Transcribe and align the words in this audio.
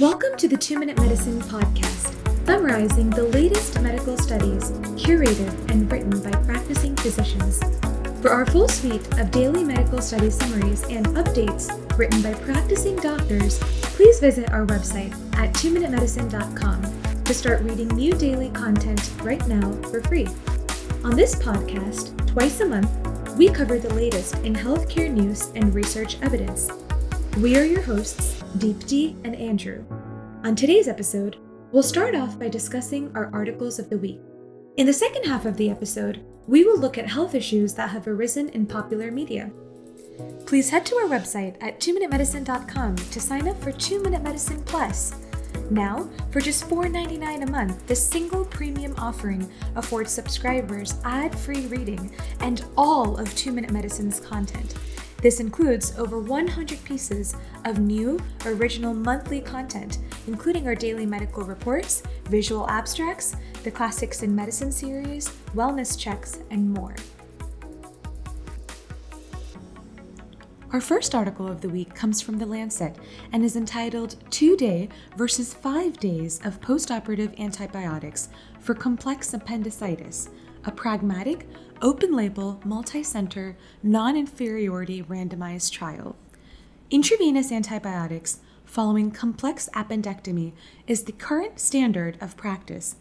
Welcome 0.00 0.36
to 0.36 0.46
the 0.46 0.56
Two 0.56 0.78
Minute 0.78 0.96
Medicine 0.96 1.40
Podcast, 1.40 2.14
summarizing 2.46 3.10
the 3.10 3.24
latest 3.24 3.80
medical 3.80 4.16
studies 4.16 4.70
curated 4.94 5.48
and 5.72 5.90
written 5.90 6.22
by 6.22 6.30
practicing 6.44 6.94
physicians. 6.94 7.58
For 8.22 8.30
our 8.30 8.46
full 8.46 8.68
suite 8.68 9.04
of 9.18 9.32
daily 9.32 9.64
medical 9.64 10.00
study 10.00 10.30
summaries 10.30 10.84
and 10.84 11.04
updates 11.16 11.68
written 11.98 12.22
by 12.22 12.32
practicing 12.34 12.94
doctors, 12.94 13.58
please 13.58 14.20
visit 14.20 14.52
our 14.52 14.64
website 14.66 15.12
at 15.36 15.52
twominutemedicine.com 15.54 17.24
to 17.24 17.34
start 17.34 17.62
reading 17.62 17.88
new 17.88 18.12
daily 18.12 18.50
content 18.50 19.10
right 19.22 19.44
now 19.48 19.72
for 19.90 20.00
free. 20.02 20.28
On 21.02 21.16
this 21.16 21.34
podcast, 21.34 22.16
twice 22.28 22.60
a 22.60 22.66
month, 22.66 23.36
we 23.36 23.48
cover 23.48 23.80
the 23.80 23.92
latest 23.94 24.36
in 24.44 24.54
healthcare 24.54 25.10
news 25.10 25.50
and 25.56 25.74
research 25.74 26.18
evidence. 26.22 26.70
We 27.38 27.56
are 27.56 27.64
your 27.64 27.82
hosts, 27.82 28.37
Deepti 28.56 29.14
and 29.24 29.36
Andrew. 29.36 29.84
On 30.44 30.56
today's 30.56 30.88
episode, 30.88 31.36
we'll 31.70 31.82
start 31.82 32.14
off 32.14 32.38
by 32.38 32.48
discussing 32.48 33.14
our 33.14 33.30
articles 33.32 33.78
of 33.78 33.90
the 33.90 33.98
week. 33.98 34.20
In 34.76 34.86
the 34.86 34.92
second 34.92 35.24
half 35.24 35.44
of 35.44 35.56
the 35.56 35.70
episode, 35.70 36.24
we 36.46 36.64
will 36.64 36.78
look 36.78 36.96
at 36.96 37.06
health 37.06 37.34
issues 37.34 37.74
that 37.74 37.90
have 37.90 38.08
arisen 38.08 38.48
in 38.50 38.64
popular 38.66 39.10
media. 39.10 39.50
Please 40.46 40.70
head 40.70 40.86
to 40.86 40.96
our 40.96 41.08
website 41.08 41.56
at 41.60 41.78
2minutemedicine.com 41.78 42.96
to 42.96 43.20
sign 43.20 43.48
up 43.48 43.62
for 43.62 43.70
2 43.70 44.02
Minute 44.02 44.22
Medicine 44.22 44.62
Plus. 44.64 45.14
Now, 45.70 46.08
for 46.30 46.40
just 46.40 46.64
$4.99 46.68 47.42
a 47.42 47.50
month, 47.50 47.86
this 47.86 48.04
single 48.04 48.44
premium 48.46 48.94
offering 48.96 49.50
affords 49.76 50.10
subscribers 50.10 50.94
ad 51.04 51.38
free 51.38 51.66
reading 51.66 52.14
and 52.40 52.64
all 52.76 53.18
of 53.18 53.34
2 53.34 53.52
Minute 53.52 53.72
Medicine's 53.72 54.20
content. 54.20 54.74
This 55.20 55.40
includes 55.40 55.98
over 55.98 56.20
100 56.20 56.84
pieces 56.84 57.34
of 57.64 57.80
new, 57.80 58.20
original 58.46 58.94
monthly 58.94 59.40
content, 59.40 59.98
including 60.28 60.68
our 60.68 60.76
daily 60.76 61.06
medical 61.06 61.42
reports, 61.42 62.04
visual 62.26 62.68
abstracts, 62.70 63.34
the 63.64 63.70
Classics 63.70 64.22
in 64.22 64.34
Medicine 64.34 64.70
series, 64.70 65.28
wellness 65.56 65.98
checks, 65.98 66.38
and 66.52 66.70
more. 66.72 66.94
Our 70.72 70.80
first 70.80 71.16
article 71.16 71.48
of 71.48 71.62
the 71.62 71.68
week 71.68 71.94
comes 71.94 72.20
from 72.20 72.38
The 72.38 72.46
Lancet 72.46 72.94
and 73.32 73.42
is 73.42 73.56
entitled 73.56 74.16
Two 74.30 74.56
Day 74.56 74.88
versus 75.16 75.52
Five 75.52 75.98
Days 75.98 76.40
of 76.44 76.60
Postoperative 76.60 77.36
Antibiotics 77.40 78.28
for 78.60 78.74
Complex 78.74 79.32
Appendicitis, 79.32 80.28
a 80.64 80.72
pragmatic, 80.72 81.48
open 81.82 82.14
label, 82.14 82.60
multi 82.64 83.02
center, 83.02 83.56
non 83.82 84.16
inferiority 84.16 85.02
randomized 85.02 85.72
trial. 85.72 86.16
Intravenous 86.90 87.52
antibiotics 87.52 88.40
following 88.64 89.10
complex 89.10 89.68
appendectomy 89.74 90.52
is 90.86 91.04
the 91.04 91.12
current 91.12 91.58
standard 91.58 92.18
of 92.20 92.36
practice. 92.36 92.96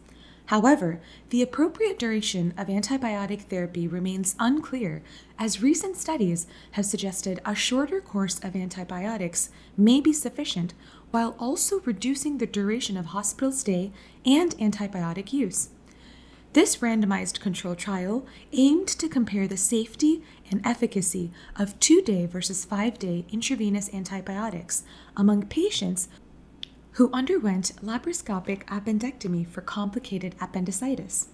However, 0.47 1.02
the 1.30 1.41
appropriate 1.41 2.00
duration 2.00 2.53
of 2.58 2.67
antibiotic 2.67 3.41
therapy 3.41 3.85
remains 3.85 4.35
unclear, 4.39 5.03
as 5.38 5.61
recent 5.61 5.97
studies 5.97 6.47
have 6.72 6.85
suggested 6.85 7.41
a 7.44 7.53
shorter 7.53 8.00
course 8.00 8.39
of 8.39 8.55
antibiotics 8.55 9.50
may 9.75 10.00
be 10.00 10.13
sufficient 10.13 10.73
while 11.11 11.35
also 11.38 11.81
reducing 11.81 12.38
the 12.38 12.47
duration 12.47 12.95
of 12.95 13.08
hospital 13.08 13.52
stay 13.52 13.91
and 14.25 14.52
antibiotic 14.58 15.33
use. 15.33 15.69
This 16.58 16.77
randomized 16.77 17.39
control 17.39 17.75
trial 17.75 18.25
aimed 18.52 18.88
to 18.88 19.08
compare 19.08 19.47
the 19.47 19.58
safety 19.58 20.23
and 20.50 20.59
efficacy 20.66 21.31
of 21.56 21.79
two 21.79 22.01
day 22.01 22.25
versus 22.25 22.66
five 22.66 22.97
day 22.97 23.28
intravenous 23.31 23.94
antibiotics 23.94 24.81
among 25.16 25.46
patients 25.46 26.09
who 26.94 27.12
underwent 27.13 27.73
laparoscopic 27.84 28.66
appendectomy 28.66 29.46
for 29.46 29.62
complicated 29.62 30.34
appendicitis. 30.41 31.28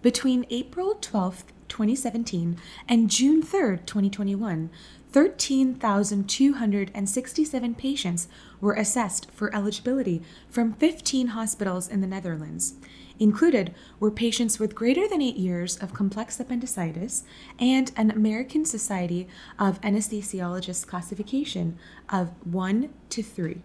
Between 0.00 0.46
April 0.48 0.94
12, 1.00 1.42
2017 1.72 2.56
and 2.86 3.10
June 3.10 3.42
3, 3.42 3.78
2021, 3.86 4.68
13,267 5.10 7.74
patients 7.74 8.28
were 8.60 8.74
assessed 8.74 9.30
for 9.30 9.56
eligibility 9.56 10.20
from 10.50 10.74
15 10.74 11.28
hospitals 11.28 11.88
in 11.88 12.02
the 12.02 12.06
Netherlands. 12.06 12.74
Included 13.18 13.74
were 13.98 14.10
patients 14.10 14.58
with 14.58 14.74
greater 14.74 15.08
than 15.08 15.22
eight 15.22 15.36
years 15.36 15.78
of 15.78 15.94
complex 15.94 16.38
appendicitis 16.38 17.24
and 17.58 17.90
an 17.96 18.10
American 18.10 18.66
Society 18.66 19.26
of 19.58 19.80
Anesthesiologists 19.80 20.86
classification 20.86 21.78
of 22.10 22.32
1 22.46 22.90
to 23.08 23.22
3. 23.22 23.62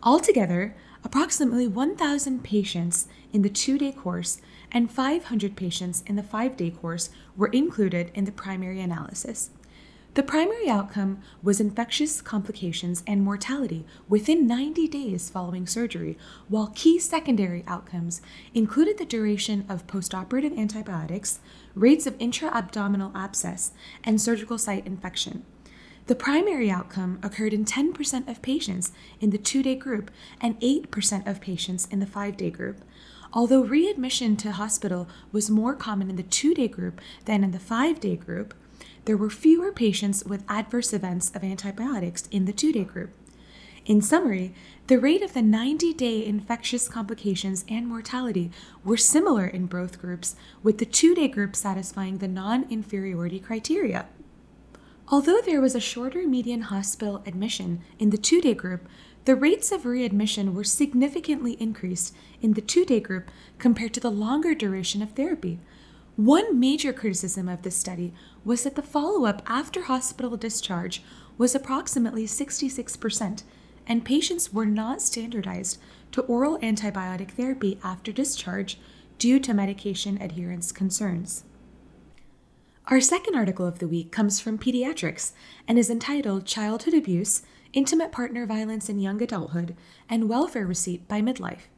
Altogether, 0.00 0.76
approximately 1.02 1.66
1,000 1.66 2.44
patients 2.44 3.08
in 3.32 3.42
the 3.42 3.48
two 3.48 3.78
day 3.78 3.90
course 3.90 4.40
and 4.72 4.90
500 4.90 5.56
patients 5.56 6.02
in 6.06 6.16
the 6.16 6.22
five 6.22 6.56
day 6.56 6.70
course 6.70 7.10
were 7.36 7.48
included 7.48 8.10
in 8.14 8.24
the 8.24 8.32
primary 8.32 8.80
analysis. 8.80 9.50
The 10.16 10.22
primary 10.22 10.66
outcome 10.70 11.20
was 11.42 11.60
infectious 11.60 12.22
complications 12.22 13.02
and 13.06 13.22
mortality 13.22 13.84
within 14.08 14.46
90 14.46 14.88
days 14.88 15.28
following 15.28 15.66
surgery, 15.66 16.16
while 16.48 16.72
key 16.74 16.98
secondary 16.98 17.62
outcomes 17.66 18.22
included 18.54 18.96
the 18.96 19.04
duration 19.04 19.66
of 19.68 19.86
postoperative 19.86 20.56
antibiotics, 20.56 21.40
rates 21.74 22.06
of 22.06 22.16
intra 22.18 22.48
abdominal 22.48 23.12
abscess, 23.14 23.72
and 24.04 24.18
surgical 24.18 24.56
site 24.56 24.86
infection. 24.86 25.44
The 26.06 26.14
primary 26.14 26.70
outcome 26.70 27.18
occurred 27.22 27.52
in 27.52 27.66
10% 27.66 28.26
of 28.26 28.40
patients 28.40 28.92
in 29.20 29.30
the 29.30 29.38
two 29.38 29.62
day 29.62 29.74
group 29.74 30.10
and 30.40 30.58
8% 30.60 31.26
of 31.26 31.40
patients 31.42 31.86
in 31.90 31.98
the 31.98 32.06
five 32.06 32.38
day 32.38 32.50
group. 32.50 32.80
Although 33.32 33.64
readmission 33.64 34.36
to 34.38 34.52
hospital 34.52 35.08
was 35.32 35.50
more 35.50 35.74
common 35.74 36.10
in 36.10 36.16
the 36.16 36.22
two 36.22 36.54
day 36.54 36.68
group 36.68 37.00
than 37.24 37.44
in 37.44 37.50
the 37.50 37.58
five 37.58 38.00
day 38.00 38.16
group, 38.16 38.54
there 39.04 39.16
were 39.16 39.30
fewer 39.30 39.72
patients 39.72 40.24
with 40.24 40.44
adverse 40.48 40.92
events 40.92 41.30
of 41.34 41.44
antibiotics 41.44 42.26
in 42.30 42.44
the 42.44 42.52
two 42.52 42.72
day 42.72 42.84
group. 42.84 43.10
In 43.86 44.02
summary, 44.02 44.52
the 44.88 44.98
rate 44.98 45.22
of 45.22 45.32
the 45.32 45.42
90 45.42 45.92
day 45.94 46.26
infectious 46.26 46.88
complications 46.88 47.64
and 47.68 47.86
mortality 47.86 48.50
were 48.84 48.96
similar 48.96 49.46
in 49.46 49.66
both 49.66 50.00
groups, 50.00 50.34
with 50.64 50.78
the 50.78 50.84
two 50.84 51.14
day 51.14 51.28
group 51.28 51.54
satisfying 51.54 52.18
the 52.18 52.26
non 52.28 52.66
inferiority 52.68 53.38
criteria. 53.38 54.06
Although 55.08 55.40
there 55.40 55.60
was 55.60 55.76
a 55.76 55.80
shorter 55.80 56.26
median 56.26 56.62
hospital 56.62 57.22
admission 57.26 57.80
in 58.00 58.10
the 58.10 58.18
two 58.18 58.40
day 58.40 58.54
group, 58.54 58.88
the 59.26 59.34
rates 59.34 59.72
of 59.72 59.84
readmission 59.84 60.54
were 60.54 60.62
significantly 60.62 61.56
increased 61.58 62.14
in 62.40 62.52
the 62.52 62.60
two 62.60 62.84
day 62.84 63.00
group 63.00 63.28
compared 63.58 63.92
to 63.92 64.00
the 64.00 64.10
longer 64.10 64.54
duration 64.54 65.02
of 65.02 65.10
therapy. 65.10 65.58
One 66.14 66.58
major 66.58 66.92
criticism 66.92 67.48
of 67.48 67.62
this 67.62 67.76
study 67.76 68.14
was 68.44 68.62
that 68.62 68.76
the 68.76 68.82
follow 68.82 69.26
up 69.26 69.42
after 69.46 69.82
hospital 69.82 70.36
discharge 70.36 71.02
was 71.36 71.56
approximately 71.56 72.24
66%, 72.24 73.42
and 73.86 74.04
patients 74.04 74.52
were 74.52 74.64
not 74.64 75.02
standardized 75.02 75.78
to 76.12 76.22
oral 76.22 76.58
antibiotic 76.60 77.32
therapy 77.32 77.80
after 77.82 78.12
discharge 78.12 78.78
due 79.18 79.40
to 79.40 79.52
medication 79.52 80.22
adherence 80.22 80.70
concerns. 80.70 81.42
Our 82.86 83.00
second 83.00 83.34
article 83.34 83.66
of 83.66 83.80
the 83.80 83.88
week 83.88 84.12
comes 84.12 84.38
from 84.38 84.56
Pediatrics 84.56 85.32
and 85.66 85.80
is 85.80 85.90
entitled 85.90 86.46
Childhood 86.46 86.94
Abuse, 86.94 87.42
Intimate 87.76 88.10
Partner 88.10 88.46
Violence 88.46 88.88
in 88.88 88.98
Young 88.98 89.20
Adulthood, 89.20 89.76
and 90.08 90.30
Welfare 90.30 90.66
Receipt 90.66 91.06
by 91.06 91.20
Midlife. 91.20 91.68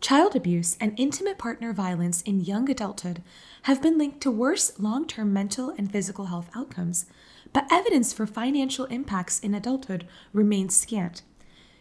Child 0.00 0.36
abuse 0.36 0.76
and 0.80 0.94
intimate 0.96 1.36
partner 1.36 1.72
violence 1.72 2.22
in 2.22 2.44
young 2.44 2.70
adulthood 2.70 3.24
have 3.62 3.82
been 3.82 3.98
linked 3.98 4.20
to 4.20 4.30
worse 4.30 4.78
long 4.78 5.04
term 5.04 5.32
mental 5.32 5.74
and 5.76 5.90
physical 5.90 6.26
health 6.26 6.48
outcomes, 6.54 7.06
but 7.52 7.66
evidence 7.72 8.12
for 8.12 8.24
financial 8.24 8.84
impacts 8.84 9.40
in 9.40 9.52
adulthood 9.52 10.06
remains 10.32 10.76
scant. 10.76 11.22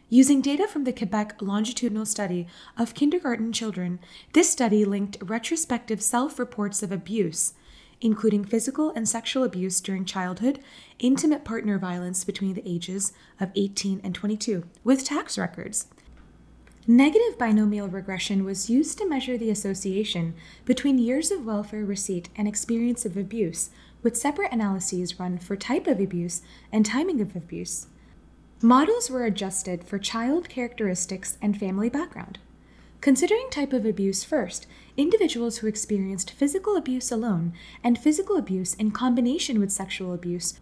Using 0.10 0.42
data 0.42 0.68
from 0.68 0.84
the 0.84 0.92
Quebec 0.92 1.40
longitudinal 1.40 2.08
study 2.08 2.48
of 2.80 2.96
kindergarten 2.96 3.54
children, 3.54 4.00
this 4.34 4.50
study 4.50 4.86
linked 4.86 5.18
retrospective 5.22 6.02
self 6.02 6.40
reports 6.40 6.82
of 6.82 6.92
abuse, 6.92 7.54
including 8.06 8.46
physical 8.46 8.92
and 8.92 9.10
sexual 9.10 9.44
abuse 9.44 9.82
during 9.82 10.06
childhood, 10.06 10.60
intimate 11.00 11.44
partner 11.44 11.80
violence 11.80 12.24
between 12.24 12.54
the 12.54 12.62
ages 12.64 13.12
of 13.40 13.50
18 13.56 14.00
and 14.04 14.14
22, 14.14 14.64
with 14.84 15.04
tax 15.04 15.40
records. 15.40 15.88
Negative 16.86 17.36
binomial 17.40 17.88
regression 17.88 18.46
was 18.46 18.70
used 18.70 19.00
to 19.00 19.10
measure 19.10 19.40
the 19.40 19.50
association 19.50 20.36
between 20.66 21.00
years 21.00 21.32
of 21.32 21.48
welfare 21.48 21.84
receipt 21.84 22.30
and 22.36 22.48
experience 22.48 23.08
of 23.08 23.18
abuse, 23.18 23.72
with 24.04 24.16
separate 24.16 24.52
analyses 24.52 25.20
run 25.20 25.40
for 25.40 25.56
type 25.56 25.88
of 25.88 26.00
abuse 26.00 26.44
and 26.72 26.86
timing 26.86 27.22
of 27.22 27.36
abuse. 27.36 27.88
Models 28.62 29.10
were 29.10 29.26
adjusted 29.26 29.84
for 29.84 29.98
child 29.98 30.48
characteristics 30.48 31.40
and 31.42 31.58
family 31.60 31.90
background. 31.90 32.38
Considering 33.02 33.48
type 33.52 33.74
of 33.74 33.86
abuse 33.86 34.24
first, 34.24 34.66
individuals 34.98 35.58
who 35.58 35.68
experienced 35.68 36.32
physical 36.32 36.76
abuse 36.76 37.12
alone 37.12 37.54
and 37.84 38.00
physical 38.00 38.38
abuse 38.38 38.74
in 38.74 38.92
combination 38.92 39.60
with 39.60 39.72
sexual 39.72 40.14
abuse 40.14 40.60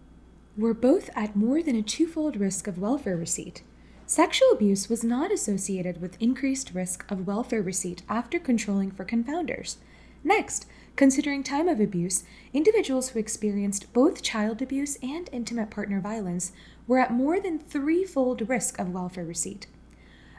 were 0.57 0.74
both 0.74 1.09
at 1.15 1.35
more 1.35 1.63
than 1.63 1.75
a 1.75 1.81
twofold 1.81 2.35
risk 2.35 2.68
of 2.68 2.77
welfare 2.77 3.18
receipt. 3.18 3.63
Sexual 4.06 4.51
abuse 4.51 4.89
was 4.89 5.03
not 5.03 5.31
associated 5.31 6.01
with 6.01 6.21
increased 6.21 6.71
risk 6.74 7.09
of 7.09 7.25
welfare 7.25 7.62
receipt 7.62 8.03
after 8.09 8.38
controlling 8.38 8.91
for 8.91 9.06
confounders. 9.06 9.77
Next, 10.24 10.68
considering 10.95 11.44
time 11.44 11.68
of 11.68 11.79
abuse, 11.79 12.24
individuals 12.53 13.09
who 13.09 13.19
experienced 13.19 13.91
both 13.94 14.21
child 14.21 14.62
abuse 14.62 14.97
and 15.01 15.29
intimate 15.31 15.69
partner 15.69 16.00
violence 16.00 16.51
were 16.88 17.00
at 17.00 17.12
more 17.12 17.39
than 17.39 17.57
threefold 17.57 18.47
risk 18.47 18.77
of 18.77 18.94
welfare 18.94 19.25
receipt. 19.25 19.68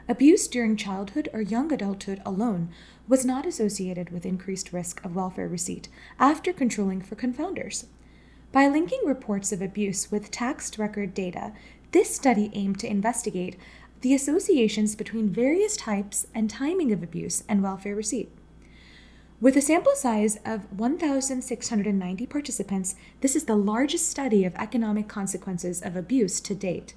Abuse 0.07 0.47
during 0.47 0.77
childhood 0.77 1.29
or 1.33 1.41
young 1.41 1.71
adulthood 1.73 2.21
alone 2.25 2.69
was 3.07 3.25
not 3.25 3.47
associated 3.47 4.11
with 4.11 4.25
increased 4.25 4.71
risk 4.71 5.03
of 5.03 5.15
welfare 5.15 5.47
receipt 5.47 5.87
after 6.19 6.53
controlling 6.53 7.01
for 7.01 7.15
confounders. 7.15 7.85
By 8.51 8.67
linking 8.67 9.01
reports 9.03 9.51
of 9.51 9.63
abuse 9.63 10.11
with 10.11 10.29
tax 10.29 10.77
record 10.77 11.15
data, 11.15 11.53
this 11.91 12.15
study 12.15 12.51
aimed 12.53 12.79
to 12.79 12.89
investigate 12.89 13.57
the 14.01 14.13
associations 14.13 14.95
between 14.95 15.29
various 15.29 15.75
types 15.75 16.27
and 16.35 16.49
timing 16.49 16.91
of 16.91 17.01
abuse 17.01 17.43
and 17.49 17.63
welfare 17.63 17.95
receipt. 17.95 18.31
With 19.41 19.57
a 19.57 19.61
sample 19.61 19.95
size 19.95 20.37
of 20.45 20.71
1,690 20.71 22.25
participants, 22.27 22.95
this 23.21 23.35
is 23.35 23.45
the 23.45 23.55
largest 23.55 24.07
study 24.07 24.45
of 24.45 24.55
economic 24.55 25.07
consequences 25.07 25.81
of 25.81 25.95
abuse 25.95 26.39
to 26.41 26.53
date. 26.53 26.93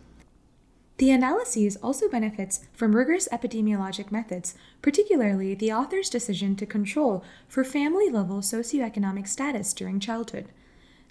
The 0.98 1.12
analyses 1.12 1.76
also 1.76 2.08
benefits 2.08 2.66
from 2.72 2.96
rigorous 2.96 3.28
epidemiologic 3.30 4.10
methods, 4.10 4.56
particularly 4.82 5.54
the 5.54 5.72
author's 5.72 6.10
decision 6.10 6.56
to 6.56 6.66
control 6.66 7.24
for 7.46 7.62
family 7.62 8.10
level 8.10 8.40
socioeconomic 8.40 9.28
status 9.28 9.72
during 9.72 10.00
childhood. 10.00 10.48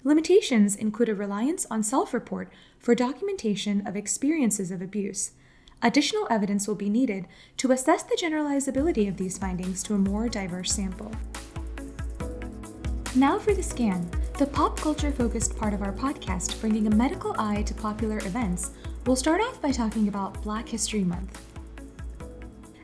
Limitations 0.04 0.76
include 0.76 1.08
a 1.08 1.14
reliance 1.14 1.66
on 1.70 1.82
self 1.82 2.12
report 2.12 2.52
for 2.78 2.94
documentation 2.94 3.84
of 3.86 3.96
experiences 3.96 4.70
of 4.70 4.82
abuse. 4.82 5.32
Additional 5.80 6.26
evidence 6.28 6.68
will 6.68 6.74
be 6.74 6.90
needed 6.90 7.26
to 7.56 7.72
assess 7.72 8.02
the 8.02 8.18
generalizability 8.20 9.08
of 9.08 9.16
these 9.16 9.38
findings 9.38 9.82
to 9.82 9.94
a 9.94 9.98
more 9.98 10.28
diverse 10.28 10.70
sample. 10.70 11.10
Now 13.14 13.38
for 13.38 13.54
the 13.54 13.62
scan, 13.62 14.10
the 14.36 14.46
pop 14.46 14.78
culture 14.78 15.10
focused 15.10 15.56
part 15.56 15.72
of 15.72 15.82
our 15.82 15.92
podcast 15.92 16.60
bringing 16.60 16.86
a 16.86 16.94
medical 16.94 17.34
eye 17.38 17.62
to 17.62 17.74
popular 17.74 18.18
events 18.18 18.72
We'll 19.08 19.16
start 19.16 19.40
off 19.40 19.62
by 19.62 19.72
talking 19.72 20.06
about 20.06 20.42
Black 20.42 20.68
History 20.68 21.02
Month. 21.02 21.42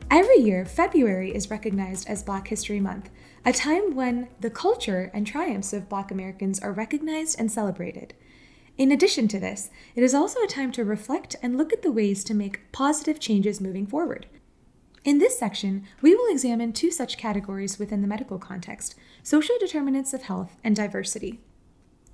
Every 0.09 0.37
year, 0.37 0.65
February 0.65 1.29
is 1.35 1.51
recognized 1.51 2.09
as 2.09 2.23
Black 2.23 2.47
History 2.47 2.79
Month, 2.79 3.11
a 3.45 3.53
time 3.53 3.93
when 3.93 4.29
the 4.39 4.49
culture 4.49 5.11
and 5.13 5.27
triumphs 5.27 5.71
of 5.71 5.87
Black 5.87 6.09
Americans 6.09 6.59
are 6.59 6.71
recognized 6.71 7.39
and 7.39 7.51
celebrated. 7.51 8.15
In 8.75 8.91
addition 8.91 9.27
to 9.27 9.39
this, 9.39 9.69
it 9.93 10.01
is 10.01 10.15
also 10.15 10.41
a 10.41 10.47
time 10.47 10.71
to 10.71 10.83
reflect 10.83 11.35
and 11.43 11.59
look 11.59 11.71
at 11.71 11.83
the 11.83 11.91
ways 11.91 12.23
to 12.23 12.33
make 12.33 12.71
positive 12.71 13.19
changes 13.19 13.61
moving 13.61 13.85
forward. 13.85 14.25
In 15.03 15.19
this 15.19 15.37
section, 15.37 15.85
we 16.01 16.15
will 16.15 16.31
examine 16.31 16.73
two 16.73 16.89
such 16.89 17.19
categories 17.19 17.77
within 17.77 18.01
the 18.01 18.07
medical 18.07 18.39
context 18.39 18.95
social 19.21 19.57
determinants 19.59 20.11
of 20.11 20.23
health 20.23 20.57
and 20.63 20.75
diversity. 20.75 21.41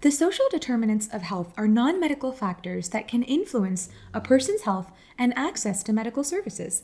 The 0.01 0.09
social 0.09 0.45
determinants 0.49 1.07
of 1.13 1.21
health 1.21 1.53
are 1.57 1.67
non 1.67 1.99
medical 1.99 2.31
factors 2.31 2.89
that 2.89 3.07
can 3.07 3.21
influence 3.21 3.89
a 4.15 4.19
person's 4.19 4.63
health 4.63 4.91
and 5.15 5.31
access 5.37 5.83
to 5.83 5.93
medical 5.93 6.23
services. 6.23 6.83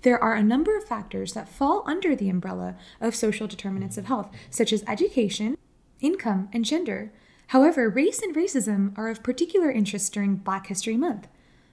There 0.00 0.22
are 0.22 0.32
a 0.32 0.42
number 0.42 0.74
of 0.74 0.84
factors 0.84 1.34
that 1.34 1.48
fall 1.48 1.82
under 1.84 2.16
the 2.16 2.30
umbrella 2.30 2.76
of 3.02 3.14
social 3.14 3.46
determinants 3.46 3.98
of 3.98 4.06
health, 4.06 4.30
such 4.48 4.72
as 4.72 4.82
education, 4.88 5.58
income, 6.00 6.48
and 6.54 6.64
gender. 6.64 7.12
However, 7.48 7.90
race 7.90 8.22
and 8.22 8.34
racism 8.34 8.96
are 8.96 9.08
of 9.08 9.22
particular 9.22 9.70
interest 9.70 10.14
during 10.14 10.36
Black 10.36 10.68
History 10.68 10.96
Month. 10.96 11.28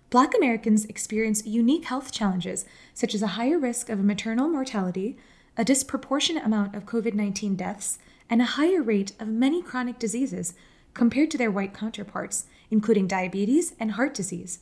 Black 0.10 0.36
Americans 0.36 0.84
experience 0.86 1.46
unique 1.46 1.86
health 1.86 2.12
challenges, 2.12 2.66
such 2.94 3.16
as 3.16 3.22
a 3.22 3.38
higher 3.40 3.58
risk 3.58 3.88
of 3.88 4.04
maternal 4.04 4.50
mortality, 4.50 5.18
a 5.56 5.64
disproportionate 5.64 6.46
amount 6.46 6.76
of 6.76 6.86
COVID 6.86 7.14
19 7.14 7.56
deaths, 7.56 7.98
and 8.30 8.42
a 8.42 8.56
higher 8.60 8.82
rate 8.82 9.14
of 9.22 9.30
many 9.30 9.62
chronic 9.62 9.98
diseases 9.98 10.54
compared 10.94 11.32
to 11.32 11.38
their 11.38 11.52
white 11.52 11.74
counterparts, 11.74 12.46
including 12.70 13.08
diabetes 13.08 13.74
and 13.80 13.92
heart 13.92 14.14
disease. 14.14 14.60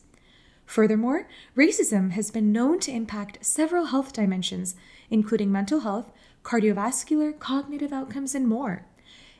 Furthermore, 0.66 1.26
racism 1.56 2.12
has 2.12 2.30
been 2.30 2.52
known 2.52 2.78
to 2.80 2.92
impact 2.92 3.44
several 3.44 3.86
health 3.86 4.12
dimensions, 4.12 4.76
including 5.10 5.50
mental 5.50 5.80
health, 5.80 6.12
cardiovascular, 6.44 7.36
cognitive 7.38 7.92
outcomes, 7.92 8.34
and 8.34 8.46
more. 8.46 8.86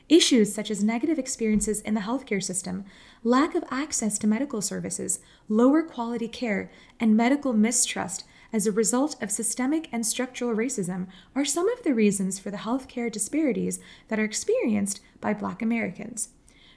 Issues 0.09 0.53
such 0.53 0.69
as 0.69 0.83
negative 0.83 1.17
experiences 1.17 1.79
in 1.79 1.93
the 1.93 2.01
healthcare 2.01 2.43
system, 2.43 2.83
lack 3.23 3.55
of 3.55 3.63
access 3.71 4.17
to 4.19 4.27
medical 4.27 4.61
services, 4.61 5.19
lower 5.47 5.83
quality 5.83 6.27
care, 6.27 6.69
and 6.99 7.15
medical 7.15 7.53
mistrust 7.53 8.25
as 8.51 8.67
a 8.67 8.71
result 8.71 9.15
of 9.23 9.31
systemic 9.31 9.87
and 9.93 10.05
structural 10.05 10.53
racism 10.53 11.07
are 11.33 11.45
some 11.45 11.69
of 11.69 11.83
the 11.83 11.93
reasons 11.93 12.39
for 12.39 12.51
the 12.51 12.57
healthcare 12.57 13.09
disparities 13.09 13.79
that 14.09 14.19
are 14.19 14.25
experienced 14.25 14.99
by 15.21 15.33
Black 15.33 15.61
Americans. 15.61 16.29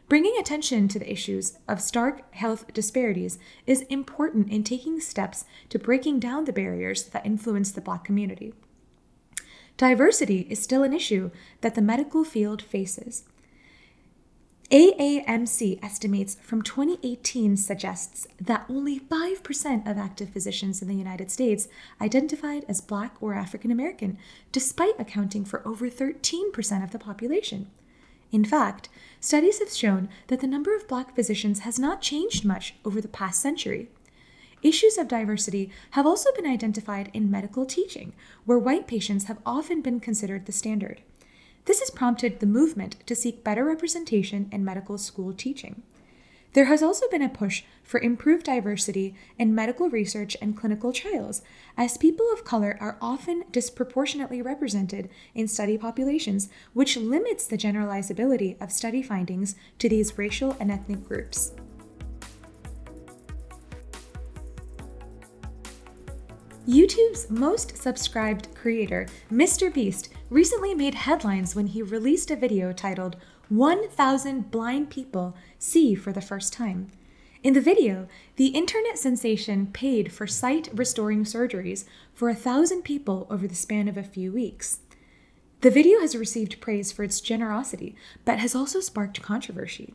Bringing 0.09 0.37
attention 0.39 0.87
to 0.89 0.99
the 0.99 1.11
issues 1.11 1.59
of 1.67 1.81
stark 1.81 2.33
health 2.35 2.73
disparities 2.75 3.39
is 3.67 3.83
important 3.83 4.51
in 4.51 4.63
taking 4.63 5.01
steps 5.01 5.45
to 5.71 5.79
breaking 5.79 6.21
down 6.21 6.45
the 6.45 6.53
barriers 6.53 7.05
that 7.05 7.25
influence 7.25 7.73
the 7.73 7.81
Black 7.81 8.05
community. 8.05 8.53
Diversity 9.77 10.47
is 10.51 10.63
still 10.63 10.83
an 10.83 10.93
issue 10.93 11.31
that 11.63 11.75
the 11.75 11.83
medical 11.83 12.23
field 12.23 12.61
faces. 12.61 13.25
AAMC 14.71 15.83
estimates 15.83 16.37
from 16.41 16.63
2018 16.63 17.57
suggests 17.57 18.27
that 18.41 18.65
only 18.69 18.99
5% 18.99 19.91
of 19.91 19.99
active 19.99 20.31
physicians 20.31 20.81
in 20.83 20.89
the 20.89 20.95
United 20.95 21.31
States 21.31 21.69
identified 22.01 22.65
as 22.69 22.81
Black 22.81 23.15
or 23.21 23.35
African 23.35 23.71
American, 23.71 24.19
despite 24.53 24.99
accounting 24.99 25.45
for 25.45 25.67
over 25.67 25.89
13% 25.89 26.85
of 26.85 26.93
the 26.93 26.99
population. 26.99 27.71
In 28.33 28.45
fact, 28.45 28.89
studies 29.25 29.59
have 29.59 29.73
shown 29.73 30.07
that 30.27 30.41
the 30.41 30.47
number 30.47 30.77
of 30.77 30.87
black 30.87 31.15
physicians 31.15 31.61
has 31.61 31.79
not 31.79 32.03
changed 32.03 32.45
much 32.45 32.75
over 32.85 33.01
the 33.01 33.09
past 33.09 33.41
century. 33.41 33.89
Issues 34.63 34.99
of 34.99 35.09
diversity 35.09 35.71
have 35.93 36.07
also 36.07 36.31
been 36.37 36.47
identified 36.47 37.11
in 37.15 37.31
medical 37.31 37.65
teaching, 37.65 38.13
where 38.45 38.59
white 38.59 38.87
patients 38.87 39.25
have 39.25 39.39
often 39.47 39.81
been 39.81 39.99
considered 39.99 40.45
the 40.45 40.53
standard. 40.53 41.01
This 41.65 41.81
has 41.81 41.91
prompted 41.91 42.41
the 42.41 42.47
movement 42.47 42.97
to 43.07 43.15
seek 43.15 43.43
better 43.43 43.65
representation 43.65 44.51
in 44.53 44.63
medical 44.63 44.99
school 44.99 45.33
teaching. 45.33 45.83
There 46.55 46.67
has 46.67 46.85
also 46.85 47.09
been 47.09 47.21
a 47.21 47.29
push 47.29 47.65
for 47.83 47.99
improved 47.99 48.47
diversity 48.47 49.17
in 49.37 49.57
medical 49.57 49.91
research 49.91 50.37
and 50.41 50.57
clinical 50.57 50.93
trials, 50.93 51.43
as 51.77 51.97
people 51.97 52.27
of 52.33 52.45
color 52.45 52.79
are 52.81 52.97
often 53.03 53.43
disproportionately 53.51 54.41
represented 54.41 55.11
in 55.35 55.49
study 55.49 55.77
populations, 55.77 56.49
which 56.73 56.97
limits 56.97 57.49
the 57.49 57.59
generalizability 57.59 58.61
of 58.63 58.71
study 58.71 59.03
findings 59.03 59.57
to 59.81 59.89
these 59.89 60.17
racial 60.17 60.57
and 60.61 60.71
ethnic 60.71 61.03
groups. 61.09 61.55
YouTube's 66.69 67.29
most 67.29 67.77
subscribed 67.77 68.55
creator, 68.55 69.09
Mr. 69.31 69.75
Beast, 69.75 70.11
recently 70.31 70.73
made 70.73 70.95
headlines 70.95 71.57
when 71.57 71.67
he 71.67 71.83
released 71.83 72.31
a 72.31 72.37
video 72.37 72.73
titled 72.73 73.17
1,000 73.49 74.51
blind 74.51 74.91
people 74.91 75.37
see 75.59 75.95
for 75.95 76.13
the 76.13 76.21
first 76.21 76.53
time. 76.53 76.91
In 77.43 77.53
the 77.53 77.61
video, 77.61 78.09
the 78.37 78.47
internet 78.49 78.99
sensation 78.99 79.67
paid 79.67 80.13
for 80.13 80.27
sight 80.27 80.71
restoring 80.73 81.25
surgeries 81.25 81.85
for 82.15 82.31
a 82.31 82.35
thousand 82.35 82.83
people 82.83 83.27
over 83.29 83.47
the 83.47 83.55
span 83.55 83.87
of 83.87 83.99
a 83.99 84.03
few 84.03 84.33
weeks. 84.33 84.81
The 85.61 85.71
video 85.71 86.01
has 86.01 86.17
received 86.17 86.61
praise 86.61 86.91
for 86.91 87.05
its 87.05 87.21
generosity, 87.21 87.95
but 88.25 88.39
has 88.39 88.55
also 88.55 88.81
sparked 88.81 89.21
controversy. 89.21 89.95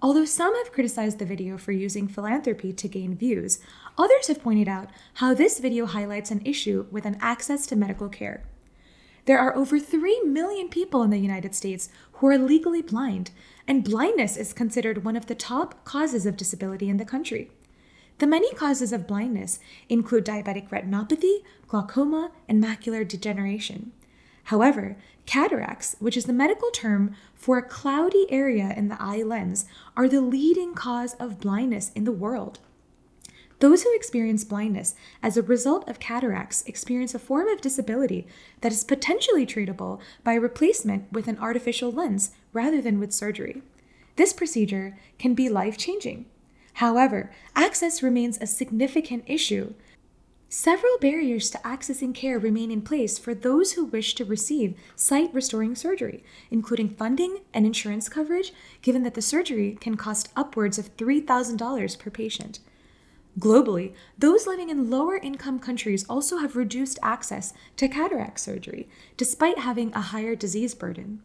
Although 0.00 0.24
some 0.24 0.54
have 0.54 0.72
criticized 0.72 1.18
the 1.18 1.24
video 1.24 1.58
for 1.58 1.72
using 1.72 2.06
philanthropy 2.06 2.72
to 2.72 2.88
gain 2.88 3.16
views, 3.16 3.58
others 3.96 4.28
have 4.28 4.42
pointed 4.42 4.68
out 4.68 4.90
how 5.14 5.34
this 5.34 5.58
video 5.58 5.86
highlights 5.86 6.30
an 6.30 6.42
issue 6.44 6.86
with 6.92 7.04
an 7.04 7.16
access 7.20 7.66
to 7.66 7.76
medical 7.76 8.08
care. 8.08 8.44
There 9.28 9.38
are 9.38 9.54
over 9.54 9.78
3 9.78 10.22
million 10.22 10.70
people 10.70 11.02
in 11.02 11.10
the 11.10 11.18
United 11.18 11.54
States 11.54 11.90
who 12.12 12.28
are 12.28 12.38
legally 12.38 12.80
blind, 12.80 13.30
and 13.66 13.84
blindness 13.84 14.38
is 14.38 14.54
considered 14.54 15.04
one 15.04 15.16
of 15.16 15.26
the 15.26 15.34
top 15.34 15.84
causes 15.84 16.24
of 16.24 16.38
disability 16.38 16.88
in 16.88 16.96
the 16.96 17.04
country. 17.04 17.50
The 18.20 18.26
many 18.26 18.50
causes 18.54 18.90
of 18.90 19.06
blindness 19.06 19.60
include 19.90 20.24
diabetic 20.24 20.70
retinopathy, 20.70 21.42
glaucoma, 21.66 22.30
and 22.48 22.64
macular 22.64 23.06
degeneration. 23.06 23.92
However, 24.44 24.96
cataracts, 25.26 25.94
which 25.98 26.16
is 26.16 26.24
the 26.24 26.32
medical 26.32 26.70
term 26.70 27.14
for 27.34 27.58
a 27.58 27.68
cloudy 27.68 28.24
area 28.30 28.72
in 28.74 28.88
the 28.88 28.96
eye 28.98 29.22
lens, 29.22 29.66
are 29.94 30.08
the 30.08 30.22
leading 30.22 30.72
cause 30.72 31.12
of 31.16 31.38
blindness 31.38 31.92
in 31.94 32.04
the 32.04 32.12
world. 32.12 32.60
Those 33.60 33.82
who 33.82 33.94
experience 33.94 34.44
blindness 34.44 34.94
as 35.22 35.36
a 35.36 35.42
result 35.42 35.88
of 35.88 35.98
cataracts 35.98 36.62
experience 36.66 37.14
a 37.14 37.18
form 37.18 37.48
of 37.48 37.60
disability 37.60 38.26
that 38.60 38.72
is 38.72 38.84
potentially 38.84 39.46
treatable 39.46 40.00
by 40.22 40.34
replacement 40.34 41.12
with 41.12 41.26
an 41.26 41.38
artificial 41.38 41.90
lens 41.90 42.30
rather 42.52 42.80
than 42.80 43.00
with 43.00 43.12
surgery. 43.12 43.62
This 44.14 44.32
procedure 44.32 44.96
can 45.18 45.34
be 45.34 45.48
life 45.48 45.76
changing. 45.76 46.26
However, 46.74 47.32
access 47.56 48.02
remains 48.02 48.38
a 48.40 48.46
significant 48.46 49.24
issue. 49.26 49.74
Several 50.48 50.96
barriers 51.00 51.50
to 51.50 51.58
accessing 51.58 52.14
care 52.14 52.38
remain 52.38 52.70
in 52.70 52.82
place 52.82 53.18
for 53.18 53.34
those 53.34 53.72
who 53.72 53.84
wish 53.84 54.14
to 54.14 54.24
receive 54.24 54.78
sight 54.94 55.34
restoring 55.34 55.74
surgery, 55.74 56.22
including 56.50 56.88
funding 56.88 57.40
and 57.52 57.66
insurance 57.66 58.08
coverage, 58.08 58.52
given 58.80 59.02
that 59.02 59.14
the 59.14 59.20
surgery 59.20 59.76
can 59.80 59.96
cost 59.96 60.30
upwards 60.36 60.78
of 60.78 60.96
$3,000 60.96 61.98
per 61.98 62.10
patient. 62.10 62.60
Globally, 63.38 63.92
those 64.18 64.48
living 64.48 64.68
in 64.68 64.90
lower 64.90 65.16
income 65.16 65.60
countries 65.60 66.04
also 66.08 66.38
have 66.38 66.56
reduced 66.56 66.98
access 67.02 67.54
to 67.76 67.86
cataract 67.86 68.40
surgery, 68.40 68.88
despite 69.16 69.58
having 69.58 69.92
a 69.92 70.00
higher 70.00 70.34
disease 70.34 70.74
burden. 70.74 71.22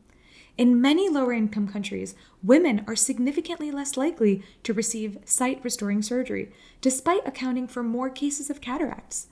In 0.56 0.80
many 0.80 1.10
lower 1.10 1.34
income 1.34 1.68
countries, 1.68 2.14
women 2.44 2.86
are 2.88 2.96
significantly 2.96 3.72
less 3.72 3.98
likely 3.98 4.44
to 4.62 4.74
receive 4.74 5.18
sight 5.26 5.60
restoring 5.64 6.04
surgery, 6.04 6.52
despite 6.82 7.28
accounting 7.28 7.68
for 7.68 7.82
more 7.82 8.12
cases 8.12 8.52
of 8.52 8.62
cataracts. 8.62 9.28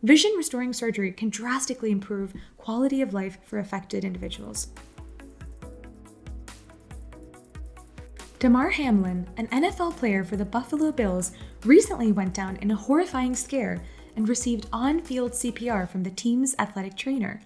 Vision 0.00 0.32
restoring 0.36 0.72
surgery 0.72 1.10
can 1.10 1.30
drastically 1.30 1.90
improve 1.90 2.32
quality 2.56 3.02
of 3.02 3.12
life 3.12 3.38
for 3.44 3.58
affected 3.58 4.04
individuals. 4.04 4.68
Damar 8.40 8.70
Hamlin, 8.70 9.28
an 9.36 9.48
NFL 9.48 9.98
player 9.98 10.24
for 10.24 10.38
the 10.38 10.46
Buffalo 10.46 10.90
Bills, 10.90 11.32
recently 11.62 12.10
went 12.10 12.32
down 12.32 12.56
in 12.56 12.70
a 12.70 12.74
horrifying 12.74 13.34
scare 13.36 13.82
and 14.16 14.26
received 14.26 14.66
on 14.72 15.02
field 15.02 15.32
CPR 15.32 15.86
from 15.86 16.04
the 16.04 16.10
team's 16.10 16.54
athletic 16.58 16.96
trainer. 16.96 17.42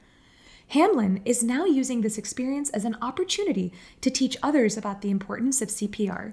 Hamlin 0.68 1.20
is 1.24 1.42
now 1.42 1.64
using 1.64 2.02
this 2.02 2.16
experience 2.16 2.70
as 2.70 2.84
an 2.84 2.96
opportunity 3.02 3.72
to 4.02 4.08
teach 4.08 4.36
others 4.40 4.76
about 4.76 5.02
the 5.02 5.10
importance 5.10 5.60
of 5.60 5.68
CPR. 5.68 6.32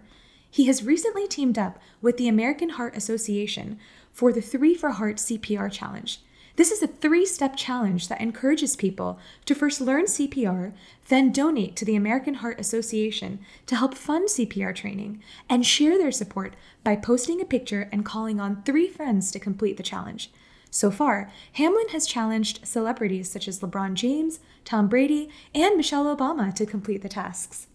He 0.52 0.66
has 0.66 0.84
recently 0.84 1.28
teamed 1.28 1.58
up 1.58 1.80
with 2.00 2.18
the 2.18 2.28
American 2.28 2.70
Heart 2.70 2.96
Association 2.96 3.80
for 4.14 4.32
the 4.32 4.42
Three 4.42 4.76
for 4.76 4.92
Heart 4.92 5.16
CPR 5.16 5.72
Challenge. 5.72 6.22
This 6.56 6.72
is 6.72 6.84
a 6.84 6.88
three 6.88 7.26
step 7.26 7.56
challenge 7.56 8.08
that 8.08 8.22
encourages 8.22 8.76
people 8.76 9.20
to 9.46 9.56
first 9.56 9.80
learn 9.80 10.06
CPR, 10.06 10.74
then 11.08 11.32
donate 11.32 11.76
to 11.78 11.86
the 11.86 11.96
American 11.96 12.36
Heart 12.36 12.60
Association 12.60 13.40
to 13.68 13.76
help 13.76 13.96
fund 13.96 14.28
CPR 14.28 14.76
training, 14.76 15.22
and 15.50 15.66
share 15.66 15.98
their 15.98 16.12
support 16.12 16.56
by 16.84 16.96
posting 16.96 17.42
a 17.42 17.46
picture 17.46 17.88
and 17.92 18.06
calling 18.06 18.40
on 18.40 18.64
three 18.64 18.88
friends 18.88 19.32
to 19.32 19.40
complete 19.40 19.78
the 19.78 19.84
challenge. 19.84 20.32
So 20.70 20.90
far, 20.90 21.30
Hamlin 21.54 21.90
has 21.90 22.08
challenged 22.08 22.66
celebrities 22.66 23.30
such 23.30 23.48
as 23.48 23.60
LeBron 23.60 23.94
James, 23.94 24.40
Tom 24.64 24.88
Brady, 24.88 25.30
and 25.54 25.76
Michelle 25.76 26.16
Obama 26.16 26.54
to 26.56 26.66
complete 26.66 27.02
the 27.02 27.10
tasks. 27.10 27.68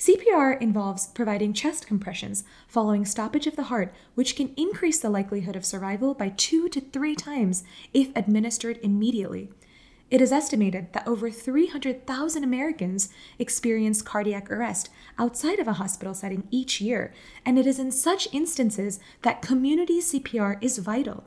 CPR 0.00 0.58
involves 0.62 1.08
providing 1.08 1.52
chest 1.52 1.86
compressions 1.86 2.42
following 2.66 3.04
stoppage 3.04 3.46
of 3.46 3.56
the 3.56 3.64
heart, 3.64 3.92
which 4.14 4.34
can 4.34 4.54
increase 4.56 4.98
the 4.98 5.10
likelihood 5.10 5.56
of 5.56 5.64
survival 5.66 6.14
by 6.14 6.30
two 6.30 6.70
to 6.70 6.80
three 6.80 7.14
times 7.14 7.64
if 7.92 8.08
administered 8.16 8.78
immediately. 8.82 9.50
It 10.10 10.22
is 10.22 10.32
estimated 10.32 10.94
that 10.94 11.06
over 11.06 11.30
300,000 11.30 12.42
Americans 12.42 13.10
experience 13.38 14.00
cardiac 14.00 14.50
arrest 14.50 14.88
outside 15.18 15.58
of 15.58 15.68
a 15.68 15.74
hospital 15.74 16.14
setting 16.14 16.48
each 16.50 16.80
year, 16.80 17.12
and 17.44 17.58
it 17.58 17.66
is 17.66 17.78
in 17.78 17.92
such 17.92 18.26
instances 18.32 19.00
that 19.20 19.42
community 19.42 20.00
CPR 20.00 20.56
is 20.62 20.78
vital. 20.78 21.24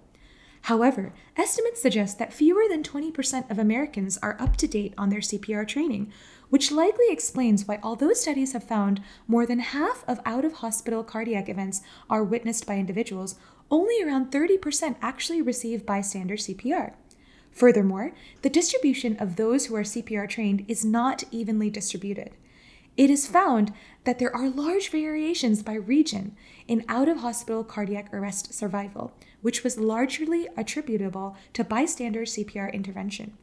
However, 0.63 1.13
estimates 1.38 1.82
suggest 1.82 2.18
that 2.20 2.34
fewer 2.34 2.63
than 2.68 2.84
20% 2.84 3.51
of 3.51 3.60
Americans 3.60 4.18
are 4.24 4.38
up 4.39 4.58
to 4.58 4.68
date 4.68 4.94
on 4.98 5.10
their 5.10 5.20
CPR 5.20 5.68
training, 5.68 6.12
which 6.50 6.72
likely 6.72 7.06
explains 7.10 7.68
why, 7.68 7.80
although 7.82 8.14
studies 8.14 8.54
have 8.54 8.64
found 8.64 9.02
more 9.28 9.46
than 9.46 9.60
half 9.60 10.04
of 10.08 10.20
out 10.26 10.46
of 10.46 10.54
hospital 10.54 11.04
cardiac 11.04 11.50
events 11.50 11.82
are 12.10 12.24
witnessed 12.24 12.66
by 12.66 12.78
individuals, 12.78 13.36
only 13.72 14.02
around 14.04 14.32
30% 14.32 14.96
actually 15.02 15.42
receive 15.42 15.86
bystander 15.86 16.36
CPR. 16.36 16.94
Furthermore, 17.52 18.14
the 18.42 18.50
distribution 18.50 19.16
of 19.18 19.36
those 19.36 19.66
who 19.66 19.76
are 19.76 19.84
CPR 19.84 20.28
trained 20.28 20.66
is 20.68 20.84
not 20.84 21.24
evenly 21.32 21.70
distributed. 21.70 22.32
It 22.96 23.10
is 23.10 23.28
found 23.28 23.74
that 24.04 24.20
there 24.20 24.36
are 24.36 24.50
large 24.50 24.90
variations 24.90 25.64
by 25.64 25.74
region 25.74 26.36
in 26.68 26.86
out 26.88 27.10
of 27.10 27.18
hospital 27.18 27.64
cardiac 27.64 28.14
arrest 28.14 28.54
survival, 28.54 29.14
which 29.42 29.64
was 29.64 29.80
largely 29.80 30.48
attributable 30.56 31.36
to 31.54 31.64
bystander 31.64 32.22
CPR 32.22 32.72
intervention. 32.72 33.38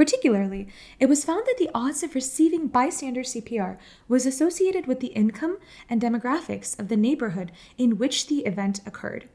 Particularly, 0.00 0.66
it 0.98 1.10
was 1.10 1.26
found 1.26 1.44
that 1.44 1.58
the 1.58 1.68
odds 1.74 2.02
of 2.02 2.14
receiving 2.14 2.68
bystander 2.68 3.20
CPR 3.20 3.76
was 4.08 4.24
associated 4.24 4.86
with 4.86 5.00
the 5.00 5.08
income 5.08 5.58
and 5.90 6.00
demographics 6.00 6.78
of 6.78 6.88
the 6.88 6.96
neighborhood 6.96 7.52
in 7.76 7.98
which 7.98 8.26
the 8.26 8.38
event 8.46 8.80
occurred. 8.86 9.28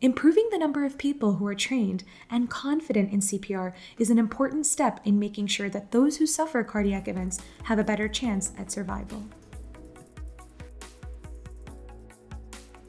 Improving 0.00 0.46
the 0.52 0.58
number 0.58 0.84
of 0.84 0.96
people 0.96 1.34
who 1.34 1.46
are 1.48 1.56
trained 1.56 2.04
and 2.30 2.48
confident 2.48 3.12
in 3.12 3.18
CPR 3.18 3.72
is 3.98 4.10
an 4.10 4.18
important 4.20 4.64
step 4.64 5.00
in 5.04 5.18
making 5.18 5.48
sure 5.48 5.68
that 5.68 5.90
those 5.90 6.18
who 6.18 6.26
suffer 6.28 6.62
cardiac 6.62 7.08
events 7.08 7.40
have 7.64 7.80
a 7.80 7.84
better 7.84 8.06
chance 8.06 8.52
at 8.56 8.70
survival. 8.70 9.24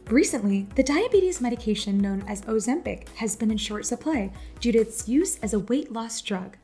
Recently, 0.06 0.68
the 0.76 0.84
diabetes 0.84 1.42
medication 1.42 1.98
known 1.98 2.24
as 2.28 2.44
Ozempic 2.44 3.10
has 3.16 3.36
been 3.36 3.50
in 3.50 3.58
short 3.58 3.88
supply 3.88 4.32
due 4.60 4.72
to 4.72 4.78
its 4.78 5.10
use 5.10 5.40
as 5.40 5.56
a 5.56 5.60
weight 5.60 5.92
loss 5.92 6.22
drug. 6.22 6.58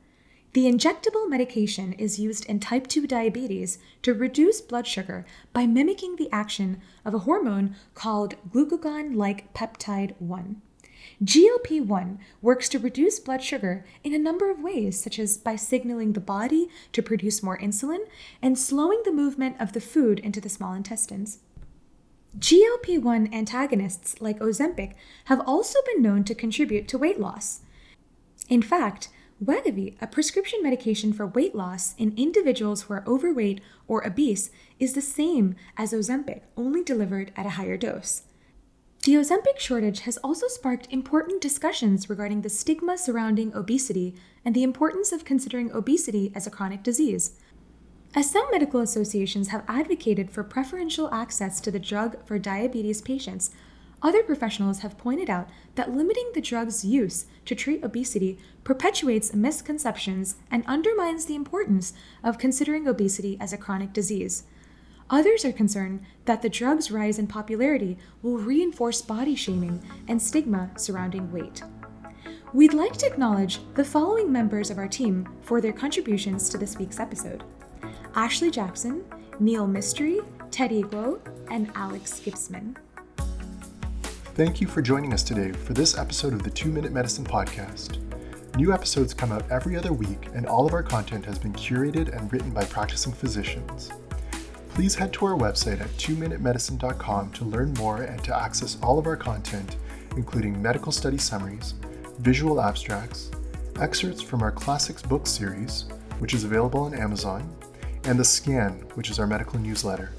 The 0.53 0.65
injectable 0.65 1.29
medication 1.29 1.93
is 1.93 2.19
used 2.19 2.45
in 2.47 2.59
type 2.59 2.87
2 2.87 3.05
diabetes 3.05 3.77
to 4.01 4.15
reduce 4.15 4.61
blood 4.61 4.87
sugar 4.87 5.25
by 5.53 5.67
mimicking 5.67 6.15
the 6.15 6.29
action 6.31 6.81
of 7.05 7.13
a 7.13 7.19
hormone 7.19 7.75
called 7.93 8.35
glucagon 8.49 9.15
like 9.15 9.53
peptide 9.53 10.19
1. 10.19 10.61
GLP 11.23 11.85
1 11.85 12.19
works 12.41 12.67
to 12.69 12.79
reduce 12.79 13.19
blood 13.19 13.43
sugar 13.43 13.85
in 14.03 14.13
a 14.13 14.19
number 14.19 14.49
of 14.49 14.61
ways, 14.61 14.99
such 14.99 15.19
as 15.19 15.37
by 15.37 15.55
signaling 15.55 16.13
the 16.13 16.19
body 16.19 16.67
to 16.93 17.03
produce 17.03 17.43
more 17.43 17.57
insulin 17.57 18.05
and 18.41 18.57
slowing 18.57 19.01
the 19.05 19.11
movement 19.11 19.55
of 19.59 19.73
the 19.73 19.81
food 19.81 20.19
into 20.19 20.41
the 20.41 20.49
small 20.49 20.73
intestines. 20.73 21.39
GLP 22.37 23.01
1 23.01 23.33
antagonists 23.33 24.19
like 24.19 24.39
Ozempic 24.39 24.93
have 25.25 25.41
also 25.45 25.79
been 25.85 26.01
known 26.01 26.23
to 26.23 26.35
contribute 26.35 26.87
to 26.87 26.97
weight 26.97 27.19
loss. 27.19 27.61
In 28.47 28.61
fact, 28.61 29.09
Wegovy, 29.43 29.95
a 30.01 30.07
prescription 30.07 30.61
medication 30.61 31.13
for 31.13 31.25
weight 31.25 31.55
loss 31.55 31.95
in 31.97 32.13
individuals 32.17 32.83
who 32.83 32.93
are 32.93 33.07
overweight 33.07 33.61
or 33.87 34.05
obese, 34.05 34.49
is 34.79 34.93
the 34.93 35.01
same 35.01 35.55
as 35.77 35.93
Ozempic, 35.93 36.41
only 36.57 36.83
delivered 36.83 37.31
at 37.37 37.45
a 37.45 37.51
higher 37.51 37.77
dose. 37.77 38.23
The 39.03 39.13
Ozempic 39.13 39.57
shortage 39.57 40.01
has 40.01 40.17
also 40.17 40.49
sparked 40.49 40.91
important 40.91 41.41
discussions 41.41 42.09
regarding 42.09 42.41
the 42.41 42.49
stigma 42.49 42.97
surrounding 42.97 43.53
obesity 43.55 44.13
and 44.43 44.53
the 44.53 44.63
importance 44.63 45.13
of 45.13 45.23
considering 45.23 45.71
obesity 45.71 46.33
as 46.35 46.45
a 46.45 46.51
chronic 46.51 46.83
disease. 46.83 47.39
As 48.13 48.29
some 48.29 48.47
medical 48.51 48.81
associations 48.81 49.49
have 49.49 49.63
advocated 49.69 50.31
for 50.31 50.43
preferential 50.43 51.13
access 51.13 51.61
to 51.61 51.71
the 51.71 51.79
drug 51.79 52.25
for 52.25 52.39
diabetes 52.39 53.01
patients, 53.01 53.51
other 54.01 54.23
professionals 54.23 54.79
have 54.79 54.97
pointed 54.97 55.29
out 55.29 55.49
that 55.75 55.93
limiting 55.93 56.31
the 56.33 56.41
drug's 56.41 56.85
use 56.85 57.25
to 57.45 57.55
treat 57.55 57.83
obesity 57.83 58.37
perpetuates 58.69 59.33
misconceptions 59.33 60.35
and 60.51 60.63
undermines 60.67 61.25
the 61.25 61.33
importance 61.33 61.91
of 62.23 62.37
considering 62.37 62.87
obesity 62.87 63.35
as 63.39 63.51
a 63.51 63.57
chronic 63.57 63.91
disease. 63.93 64.43
Others 65.09 65.43
are 65.43 65.51
concerned 65.51 66.05
that 66.25 66.43
the 66.43 66.49
drug's 66.49 66.91
rise 66.91 67.17
in 67.17 67.25
popularity 67.25 67.97
will 68.21 68.37
reinforce 68.37 69.01
body 69.01 69.33
shaming 69.33 69.81
and 70.07 70.21
stigma 70.21 70.69
surrounding 70.77 71.31
weight. 71.31 71.63
We'd 72.53 72.75
like 72.75 72.95
to 72.97 73.07
acknowledge 73.07 73.59
the 73.73 73.83
following 73.83 74.31
members 74.31 74.69
of 74.69 74.77
our 74.77 74.87
team 74.87 75.27
for 75.41 75.61
their 75.61 75.73
contributions 75.73 76.47
to 76.49 76.59
this 76.59 76.77
week's 76.77 76.99
episode. 76.99 77.43
Ashley 78.13 78.51
Jackson, 78.51 79.03
Neil 79.39 79.65
Mistry, 79.65 80.23
Ted 80.51 80.69
Guo, 80.69 81.19
and 81.49 81.71
Alex 81.73 82.21
Gibsman. 82.23 82.75
Thank 84.35 84.61
you 84.61 84.67
for 84.67 84.83
joining 84.83 85.11
us 85.11 85.23
today 85.23 85.53
for 85.53 85.73
this 85.73 85.97
episode 85.97 86.33
of 86.33 86.43
the 86.43 86.51
Two 86.51 86.69
Minute 86.69 86.91
Medicine 86.91 87.25
Podcast. 87.25 88.08
New 88.55 88.73
episodes 88.73 89.13
come 89.13 89.31
out 89.31 89.49
every 89.51 89.77
other 89.77 89.93
week, 89.93 90.27
and 90.33 90.45
all 90.45 90.65
of 90.65 90.73
our 90.73 90.83
content 90.83 91.25
has 91.25 91.39
been 91.39 91.53
curated 91.53 92.15
and 92.15 92.31
written 92.31 92.51
by 92.51 92.65
practicing 92.65 93.13
physicians. 93.13 93.89
Please 94.69 94.95
head 94.95 95.13
to 95.13 95.25
our 95.25 95.37
website 95.37 95.79
at 95.81 95.89
2minutemedicine.com 95.97 97.31
to 97.31 97.45
learn 97.45 97.73
more 97.73 98.03
and 98.03 98.23
to 98.23 98.35
access 98.35 98.77
all 98.81 98.99
of 98.99 99.07
our 99.07 99.17
content, 99.17 99.77
including 100.17 100.61
medical 100.61 100.91
study 100.91 101.17
summaries, 101.17 101.73
visual 102.19 102.61
abstracts, 102.61 103.31
excerpts 103.79 104.21
from 104.21 104.41
our 104.41 104.51
classics 104.51 105.01
book 105.01 105.25
series, 105.27 105.85
which 106.19 106.33
is 106.33 106.43
available 106.43 106.81
on 106.81 106.93
Amazon, 106.93 107.53
and 108.05 108.19
The 108.19 108.25
Scan, 108.25 108.71
which 108.95 109.09
is 109.09 109.19
our 109.19 109.27
medical 109.27 109.59
newsletter. 109.59 110.11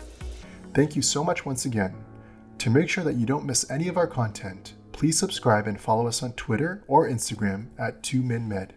Thank 0.72 0.96
you 0.96 1.02
so 1.02 1.24
much 1.24 1.44
once 1.44 1.64
again. 1.64 1.94
To 2.58 2.70
make 2.70 2.88
sure 2.88 3.04
that 3.04 3.16
you 3.16 3.26
don't 3.26 3.46
miss 3.46 3.70
any 3.70 3.88
of 3.88 3.96
our 3.96 4.06
content, 4.06 4.74
please 5.00 5.18
subscribe 5.18 5.66
and 5.66 5.80
follow 5.80 6.06
us 6.06 6.22
on 6.22 6.30
Twitter 6.34 6.84
or 6.86 7.08
Instagram 7.08 7.68
at 7.78 8.02
2minmed. 8.02 8.72